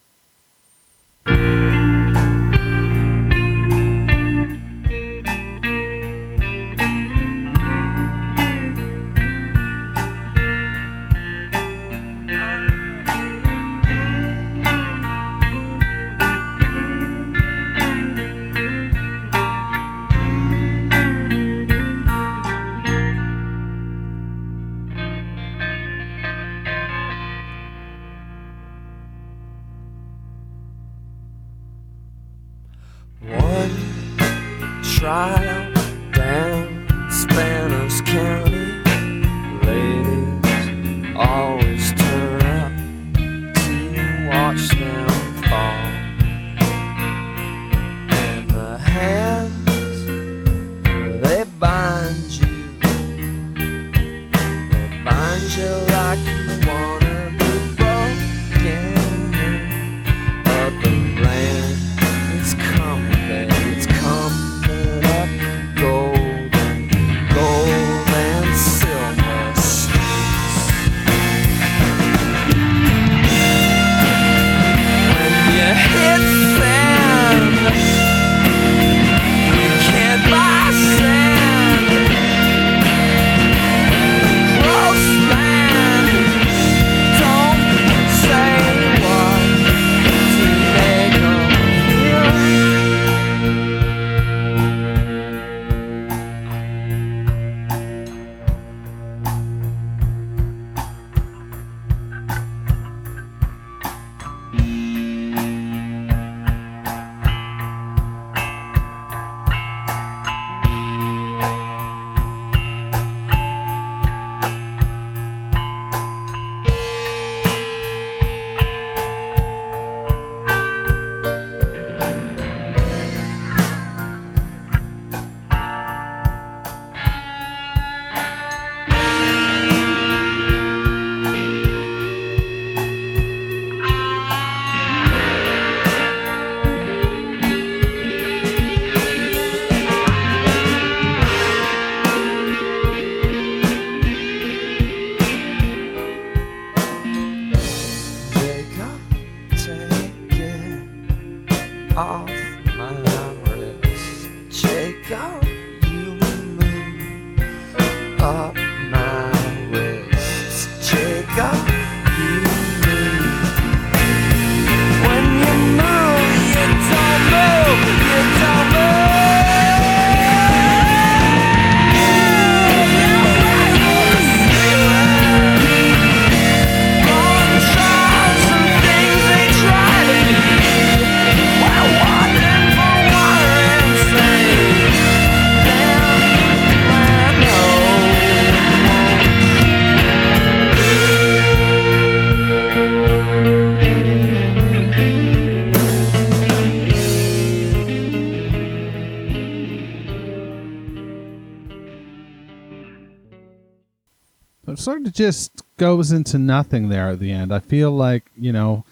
It 205.11 205.15
just 205.15 205.63
goes 205.75 206.13
into 206.13 206.37
nothing 206.37 206.87
there 206.87 207.09
at 207.09 207.19
the 207.19 207.33
end. 207.33 207.53
I 207.53 207.59
feel 207.59 207.91
like 207.91 208.23
you 208.37 208.53
know, 208.53 208.85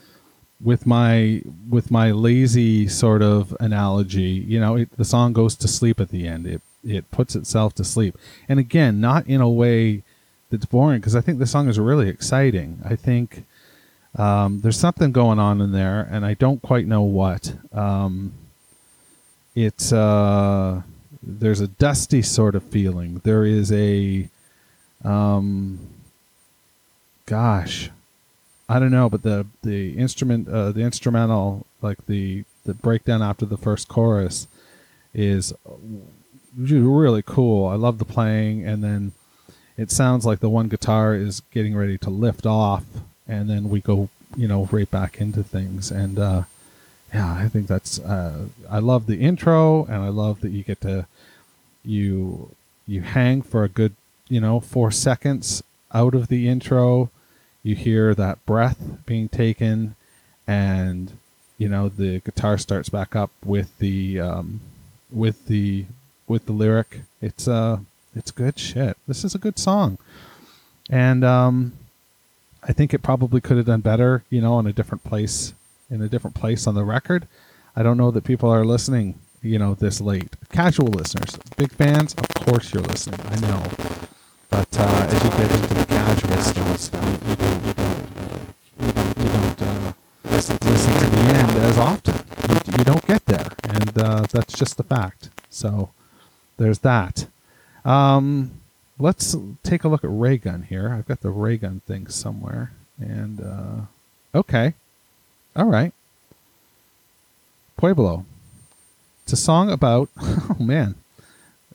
with 0.62 0.86
my 0.86 1.42
with 1.70 1.92
my 1.92 2.12
lazy 2.12 2.90
sort 2.90 3.22
of 3.22 3.56
analogy, 3.62 4.44
you 4.46 4.60
know, 4.60 4.76
it, 4.76 4.98
the 4.98 5.06
song 5.06 5.32
goes 5.32 5.56
to 5.56 5.68
sleep 5.70 6.02
at 6.02 6.10
the 6.10 6.28
end. 6.28 6.46
It 6.46 6.62
it 6.84 7.10
puts 7.10 7.38
itself 7.38 7.74
to 7.76 7.86
sleep, 7.86 8.18
and 8.50 8.60
again, 8.60 9.00
not 9.00 9.28
in 9.28 9.40
a 9.40 9.50
way 9.50 10.04
that's 10.50 10.66
boring 10.66 11.00
because 11.00 11.16
I 11.16 11.22
think 11.22 11.40
the 11.40 11.46
song 11.46 11.70
is 11.70 11.80
really 11.80 12.10
exciting. 12.10 12.82
I 12.84 12.98
think 12.98 13.46
um, 14.18 14.60
there's 14.60 14.78
something 14.78 15.14
going 15.14 15.40
on 15.40 15.62
in 15.62 15.72
there, 15.72 16.06
and 16.12 16.26
I 16.26 16.34
don't 16.34 16.62
quite 16.62 16.86
know 16.86 17.04
what. 17.04 17.54
Um, 17.72 18.34
it's 19.56 19.94
uh, 19.94 20.82
there's 21.24 21.62
a 21.62 21.68
dusty 21.68 22.22
sort 22.22 22.56
of 22.56 22.64
feeling. 22.64 23.22
There 23.24 23.46
is 23.46 23.72
a 23.72 24.28
um, 25.06 25.80
gosh, 27.30 27.92
I 28.68 28.80
don't 28.80 28.92
know, 28.92 29.08
but 29.10 29.22
the 29.22 29.46
the 29.62 29.98
instrument, 29.98 30.50
uh, 30.50 30.72
the 30.72 30.82
instrumental, 30.82 31.66
like 31.82 32.06
the 32.08 32.44
the 32.66 32.74
breakdown 32.74 33.22
after 33.22 33.46
the 33.46 33.58
first 33.58 33.88
chorus, 33.88 34.48
is 35.14 35.54
really 36.58 37.22
cool. 37.22 37.68
I 37.68 37.76
love 37.76 38.00
the 38.00 38.06
playing, 38.06 38.66
and 38.66 38.84
then 38.84 39.12
it 39.78 39.92
sounds 39.92 40.26
like 40.26 40.40
the 40.40 40.50
one 40.50 40.70
guitar 40.70 41.14
is 41.14 41.42
getting 41.54 41.76
ready 41.76 41.98
to 42.00 42.10
lift 42.10 42.48
off, 42.48 42.84
and 43.28 43.48
then 43.48 43.70
we 43.70 43.80
go, 43.80 44.10
you 44.36 44.48
know, 44.48 44.68
right 44.72 44.90
back 44.90 45.22
into 45.22 45.44
things. 45.44 45.92
And 45.92 46.18
uh, 46.18 46.44
yeah, 47.14 47.32
I 47.34 47.48
think 47.48 47.68
that's. 47.68 48.00
Uh, 48.00 48.48
I 48.70 48.80
love 48.80 49.06
the 49.06 49.22
intro, 49.22 49.86
and 49.86 50.04
I 50.04 50.10
love 50.10 50.42
that 50.42 50.50
you 50.50 50.64
get 50.64 50.82
to 50.82 51.06
you 51.86 52.56
you 52.88 53.02
hang 53.02 53.44
for 53.44 53.64
a 53.64 53.70
good, 53.70 53.94
you 54.30 54.42
know, 54.42 54.60
four 54.60 54.90
seconds 54.90 55.62
out 55.94 56.16
of 56.16 56.28
the 56.28 56.48
intro. 56.48 57.12
You 57.64 57.76
hear 57.76 58.16
that 58.16 58.46
breath 58.46 58.80
being 59.06 59.30
taken, 59.30 59.96
and 60.48 61.12
you 61.58 61.68
know 61.68 61.90
the 61.90 62.20
guitar 62.22 62.58
starts 62.58 62.90
back 62.90 63.16
up 63.16 63.32
with 63.44 63.78
the 63.80 64.20
um, 64.20 64.62
with 65.12 65.48
the 65.48 65.86
with 66.28 66.46
the 66.46 66.54
lyric. 66.54 67.02
It's 67.22 67.48
uh 67.48 67.80
it's 68.16 68.32
good 68.32 68.58
shit. 68.58 68.98
This 69.08 69.24
is 69.24 69.36
a 69.36 69.40
good 69.40 69.60
song, 69.60 69.98
and 70.90 71.24
um, 71.24 71.74
I 72.64 72.74
think 72.74 72.94
it 72.94 73.04
probably 73.04 73.42
could 73.42 73.58
have 73.58 73.66
done 73.66 73.82
better. 73.82 74.24
You 74.30 74.42
know, 74.42 74.58
in 74.60 74.68
a 74.68 74.74
different 74.74 75.04
place, 75.04 75.54
in 75.90 76.02
a 76.02 76.08
different 76.08 76.36
place 76.36 76.66
on 76.66 76.76
the 76.76 76.84
record. 76.84 77.28
I 77.76 77.84
don't 77.84 77.98
know 77.98 78.12
that 78.12 78.24
people 78.24 78.50
are 78.50 78.66
listening. 78.66 79.20
You 79.42 79.58
know, 79.58 79.74
this 79.74 80.02
late. 80.02 80.36
Casual 80.52 80.88
listeners, 80.88 81.38
big 81.56 81.72
fans, 81.72 82.14
of 82.14 82.46
course 82.46 82.74
you're 82.74 82.84
listening. 82.84 83.22
I 83.30 83.40
know, 83.40 83.64
but 84.50 84.68
uh, 84.80 85.08
as 85.10 85.24
you 85.24 85.30
get 85.32 85.52
into 85.52 85.74
the 85.74 85.86
casual 85.86 86.76
stuff, 86.78 87.06
you, 87.24 87.30
you 87.30 87.36
don't, 87.36 87.66
you 87.66 87.74
don't, 87.74 88.08
you 88.80 88.92
don't, 88.92 89.18
you 89.18 89.30
don't 89.30 89.62
uh, 89.62 89.94
listen, 90.26 90.58
listen 90.64 90.94
to 90.94 91.10
the 91.10 91.22
end 91.34 91.52
as 91.52 91.78
often. 91.78 92.16
You, 92.50 92.78
you 92.78 92.84
don't 92.84 93.06
get 93.08 93.26
there, 93.26 93.52
and 93.64 93.98
uh, 93.98 94.26
that's 94.32 94.54
just 94.54 94.78
the 94.78 94.84
fact. 94.84 95.30
So 95.50 95.92
there's 96.58 96.80
that. 96.80 97.28
Um, 97.86 98.60
let's 99.00 99.36
take 99.64 99.84
a 99.84 99.88
look 99.88 100.04
at 100.04 100.10
ray 100.12 100.38
gun 100.38 100.64
here. 100.64 100.94
I've 100.94 101.08
got 101.08 101.22
the 101.22 101.30
ray 101.30 101.58
gun 101.58 101.82
thing 101.88 102.08
somewhere. 102.08 102.74
And, 103.00 103.40
uh, 103.42 104.38
okay. 104.38 104.74
All 105.56 105.66
right. 105.66 105.94
Pueblo. 107.78 108.26
It's 109.24 109.34
a 109.34 109.38
song 109.38 109.72
about, 109.72 110.10
oh 110.20 110.58
man. 110.60 110.96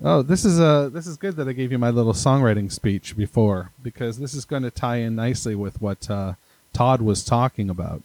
Oh, 0.02 0.22
this 0.22 0.44
is 0.44 0.58
a 0.58 0.90
this 0.92 1.06
is 1.06 1.16
good 1.16 1.36
that 1.36 1.48
I 1.48 1.52
gave 1.52 1.70
you 1.70 1.78
my 1.78 1.90
little 1.90 2.12
songwriting 2.12 2.70
speech 2.70 3.16
before 3.16 3.70
because 3.82 4.18
this 4.18 4.34
is 4.34 4.44
going 4.44 4.64
to 4.64 4.70
tie 4.70 4.96
in 4.96 5.14
nicely 5.14 5.54
with 5.54 5.80
what 5.80 6.10
uh, 6.10 6.34
Todd 6.72 7.00
was 7.00 7.24
talking 7.24 7.70
about. 7.70 8.02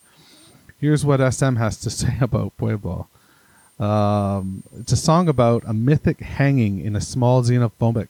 Here's 0.80 1.04
what 1.04 1.34
SM 1.34 1.56
has 1.56 1.78
to 1.82 1.90
say 1.90 2.18
about 2.22 2.56
Pueblo. 2.58 3.08
Um, 3.80 4.64
it's 4.78 4.92
a 4.92 4.98
song 4.98 5.30
about 5.30 5.64
a 5.66 5.74
mythic 5.74 6.20
hanging 6.20 6.80
in 6.84 6.96
a 6.96 7.02
small 7.02 7.42
xenophobic, 7.44 8.10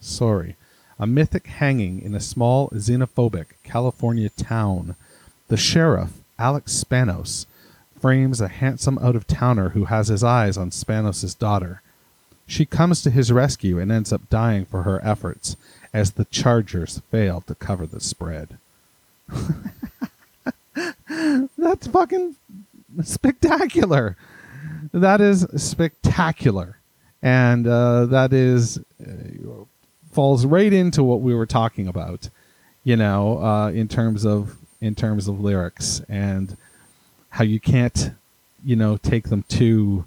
sorry, 0.00 0.56
a 0.98 1.06
mythic 1.06 1.46
hanging 1.46 2.02
in 2.02 2.14
a 2.14 2.20
small 2.20 2.68
xenophobic 2.70 3.46
California 3.62 4.28
town. 4.30 4.96
The 5.48 5.56
sheriff, 5.56 6.10
Alex 6.38 6.84
Spanos, 6.84 7.46
frames 8.00 8.40
a 8.40 8.48
handsome 8.48 8.98
out 8.98 9.16
of 9.16 9.26
towner 9.26 9.70
who 9.70 9.86
has 9.86 10.08
his 10.08 10.24
eyes 10.24 10.56
on 10.56 10.70
Spanos's 10.70 11.34
daughter. 11.34 11.82
She 12.50 12.66
comes 12.66 13.02
to 13.02 13.10
his 13.10 13.32
rescue 13.32 13.78
and 13.78 13.92
ends 13.92 14.12
up 14.12 14.28
dying 14.28 14.64
for 14.64 14.82
her 14.82 15.00
efforts 15.04 15.56
as 15.92 16.12
the 16.12 16.24
Chargers 16.26 17.00
fail 17.10 17.40
to 17.42 17.54
cover 17.54 17.86
the 17.86 18.00
spread. 18.00 18.58
That's 21.56 21.86
fucking 21.86 22.36
spectacular 23.02 24.16
that 24.92 25.20
is 25.20 25.46
spectacular, 25.56 26.78
and 27.22 27.66
uh, 27.66 28.06
that 28.06 28.32
is 28.32 28.78
uh, 29.00 29.64
falls 30.10 30.46
right 30.46 30.72
into 30.72 31.02
what 31.02 31.20
we 31.20 31.34
were 31.34 31.46
talking 31.46 31.86
about, 31.86 32.28
you 32.84 32.96
know, 32.96 33.42
uh, 33.42 33.70
in 33.70 33.88
terms 33.88 34.24
of 34.24 34.56
in 34.80 34.94
terms 34.94 35.28
of 35.28 35.40
lyrics 35.40 36.00
and 36.08 36.56
how 37.30 37.44
you 37.44 37.60
can't, 37.60 38.12
you 38.64 38.74
know, 38.74 38.96
take 38.96 39.28
them 39.28 39.44
too 39.48 40.06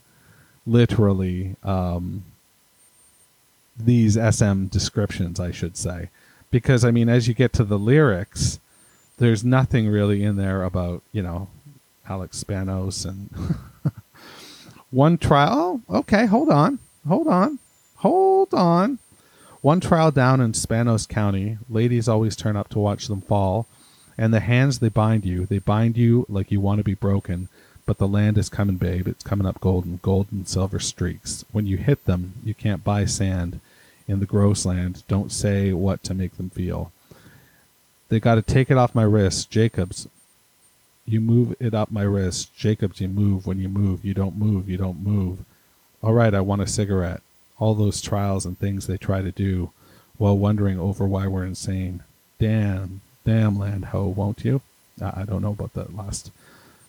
literally. 0.65 1.55
Um, 1.63 2.23
these 3.77 4.13
SM 4.15 4.65
descriptions, 4.65 5.39
I 5.39 5.51
should 5.51 5.77
say, 5.77 6.09
because 6.51 6.85
I 6.85 6.91
mean, 6.91 7.09
as 7.09 7.27
you 7.27 7.33
get 7.33 7.53
to 7.53 7.63
the 7.63 7.79
lyrics, 7.79 8.59
there's 9.17 9.43
nothing 9.43 9.87
really 9.87 10.23
in 10.23 10.35
there 10.35 10.63
about 10.63 11.03
you 11.11 11.23
know 11.23 11.47
Alex 12.07 12.43
Spanos 12.43 13.05
and 13.05 13.29
One 14.93 15.17
trial. 15.17 15.81
Oh, 15.89 15.97
okay, 16.01 16.27
hold 16.27 16.51
on. 16.51 16.77
Hold 17.07 17.27
on. 17.27 17.57
Hold 17.95 18.53
on. 18.53 18.99
One 19.61 19.79
trial 19.79 20.11
down 20.11 20.39
in 20.39 20.51
Spanos 20.51 21.09
County. 21.09 21.57
Ladies 21.67 22.07
always 22.07 22.35
turn 22.35 22.55
up 22.55 22.69
to 22.69 22.79
watch 22.79 23.07
them 23.07 23.21
fall. 23.21 23.65
And 24.19 24.31
the 24.31 24.39
hands 24.39 24.77
they 24.77 24.89
bind 24.89 25.25
you, 25.25 25.47
they 25.47 25.57
bind 25.57 25.97
you 25.97 26.27
like 26.29 26.51
you 26.51 26.61
want 26.61 26.77
to 26.77 26.83
be 26.83 26.93
broken. 26.93 27.49
But 27.85 27.97
the 27.97 28.07
land 28.07 28.37
is 28.37 28.49
coming, 28.49 28.77
babe. 28.77 29.07
It's 29.07 29.23
coming 29.23 29.45
up 29.45 29.59
golden, 29.59 29.99
golden 30.01 30.45
silver 30.45 30.79
streaks. 30.79 31.43
When 31.51 31.67
you 31.67 31.77
hit 31.77 32.05
them, 32.05 32.33
you 32.43 32.53
can't 32.53 32.83
buy 32.83 33.05
sand 33.05 33.59
in 34.07 34.19
the 34.19 34.25
gross 34.25 34.65
land. 34.65 35.03
Don't 35.07 35.31
say 35.31 35.73
what 35.73 36.03
to 36.03 36.13
make 36.13 36.37
them 36.37 36.49
feel. 36.49 36.91
They 38.09 38.19
got 38.19 38.35
to 38.35 38.41
take 38.41 38.71
it 38.71 38.77
off 38.77 38.95
my 38.95 39.03
wrist. 39.03 39.49
Jacobs, 39.49 40.07
you 41.05 41.19
move 41.19 41.55
it 41.59 41.73
up 41.73 41.91
my 41.91 42.03
wrist. 42.03 42.55
Jacobs, 42.55 43.01
you 43.01 43.09
move. 43.09 43.45
When 43.45 43.59
you 43.59 43.67
move, 43.67 44.05
you 44.05 44.13
don't 44.13 44.37
move. 44.37 44.69
You 44.69 44.77
don't 44.77 45.03
move. 45.03 45.39
All 46.01 46.13
right, 46.13 46.33
I 46.33 46.41
want 46.41 46.61
a 46.61 46.67
cigarette. 46.67 47.21
All 47.59 47.75
those 47.75 48.01
trials 48.01 48.45
and 48.45 48.57
things 48.57 48.87
they 48.87 48.97
try 48.97 49.21
to 49.21 49.31
do 49.31 49.71
while 50.17 50.37
wondering 50.37 50.79
over 50.79 51.05
why 51.05 51.27
we're 51.27 51.45
insane. 51.45 52.03
Damn, 52.39 53.01
damn 53.25 53.57
land 53.57 53.85
ho, 53.85 54.07
won't 54.07 54.45
you? 54.45 54.61
I 55.01 55.23
don't 55.23 55.41
know 55.41 55.51
about 55.51 55.73
that 55.73 55.95
last 55.95 56.31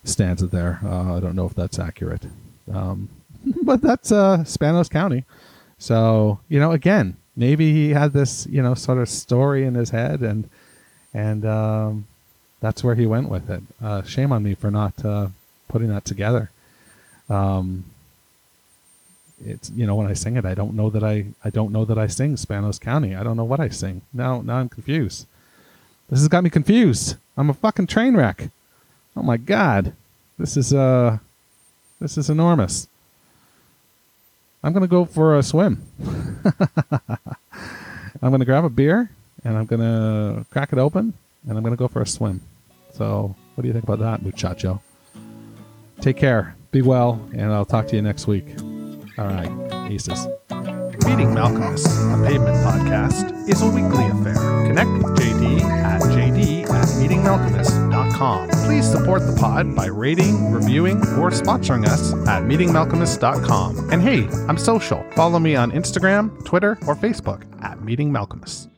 stanza 0.05 0.47
there. 0.47 0.81
Uh, 0.85 1.17
I 1.17 1.21
don't 1.21 1.35
know 1.35 1.47
if 1.47 1.55
that's 1.55 1.79
accurate. 1.79 2.27
Um, 2.73 3.09
but 3.63 3.81
that's 3.81 4.13
uh, 4.13 4.39
Spanos 4.39 4.91
County. 4.91 5.25
So, 5.79 6.41
you 6.49 6.61
know, 6.61 6.73
again, 6.73 7.17
maybe 7.37 7.73
he 7.73 7.91
had 7.91 8.13
this, 8.13 8.47
you 8.47 8.63
know, 8.63 8.75
sort 8.75 8.99
of 8.99 9.09
story 9.09 9.65
in 9.65 9.75
his 9.75 9.91
head 9.91 10.21
and, 10.21 10.49
and, 11.13 11.45
um, 11.45 12.07
that's 12.65 12.83
where 12.83 12.95
he 12.95 13.05
went 13.05 13.29
with 13.29 13.51
it. 13.51 13.63
Uh, 13.83 14.03
shame 14.05 14.33
on 14.33 14.43
me 14.43 14.55
for 14.55 14.71
not 14.71 15.05
uh, 15.05 15.29
putting 15.69 15.89
that 15.89 16.07
together. 16.07 16.51
Um, 17.29 17.85
it's 19.45 19.71
you 19.71 19.87
know 19.87 19.95
when 19.97 20.07
I 20.07 20.15
sing 20.15 20.37
it, 20.39 20.47
I 20.47 20.55
don't 20.55 20.75
know 20.75 20.89
that 20.89 21.05
I 21.05 21.27
I 21.45 21.51
don't 21.51 21.73
know 21.73 21.85
that 21.85 21.99
I 21.99 22.07
sing 22.07 22.37
Spanos 22.37 22.81
County. 22.81 23.15
I 23.15 23.23
don't 23.23 23.37
know 23.37 23.45
what 23.45 23.61
I 23.61 23.69
sing. 23.69 24.01
Now 24.15 24.41
now 24.41 24.57
I'm 24.57 24.71
confused. 24.71 25.27
This 26.09 26.21
has 26.21 26.29
got 26.29 26.43
me 26.43 26.49
confused. 26.49 27.17
I'm 27.37 27.51
a 27.51 27.55
fucking 27.55 27.87
train 27.87 28.17
wreck. 28.17 28.49
Oh 29.17 29.23
my 29.23 29.37
god, 29.37 29.95
this 30.39 30.57
is 30.57 30.73
uh 30.75 31.19
this 32.01 32.19
is 32.19 32.31
enormous. 32.31 32.89
I'm 34.63 34.73
gonna 34.73 34.87
go 34.87 35.05
for 35.05 35.37
a 35.37 35.43
swim. 35.43 35.83
I'm 38.23 38.31
gonna 38.31 38.45
grab 38.45 38.65
a 38.65 38.71
beer 38.71 39.11
and 39.45 39.57
I'm 39.57 39.67
gonna 39.67 40.47
crack 40.51 40.73
it 40.73 40.79
open 40.79 41.13
and 41.47 41.57
I'm 41.57 41.63
gonna 41.63 41.77
go 41.77 41.89
for 41.89 42.03
a 42.03 42.07
swim. 42.07 42.41
So, 42.93 43.35
what 43.55 43.63
do 43.63 43.69
you 43.69 43.73
think 43.73 43.85
about 43.85 43.99
that, 44.01 44.23
muchacho? 44.23 44.81
Take 46.01 46.17
care, 46.17 46.57
be 46.71 46.83
well, 46.83 47.21
and 47.33 47.53
I'll 47.53 47.65
talk 47.65 47.87
to 47.89 47.97
you 47.97 48.03
next 48.03 48.27
week. 48.27 48.47
All 49.19 49.27
right, 49.27 49.91
aces. 49.91 50.27
Meeting 51.07 51.35
Malkmus, 51.35 51.85
a 51.87 52.27
pavement 52.27 52.57
podcast, 52.65 53.49
is 53.49 53.61
a 53.63 53.67
weekly 53.67 54.07
affair. 54.07 54.35
Connect 54.67 54.91
with 54.91 55.19
JD 55.19 55.61
at 55.63 56.01
JD 57.23 58.67
Please 58.67 58.91
support 58.91 59.27
the 59.27 59.37
pod 59.39 59.75
by 59.75 59.87
rating, 59.87 60.53
reviewing, 60.53 60.97
or 61.19 61.31
sponsoring 61.31 61.87
us 61.87 62.13
at 62.29 62.43
meetingmalkmus.com. 62.43 63.91
And 63.91 64.03
hey, 64.03 64.27
I'm 64.49 64.59
social. 64.59 65.05
Follow 65.13 65.39
me 65.39 65.55
on 65.57 65.71
Instagram, 65.73 66.45
Twitter, 66.45 66.73
or 66.87 66.95
Facebook 66.97 67.45
at 67.63 67.83
Meeting 67.83 68.11
Malkmus. 68.11 68.74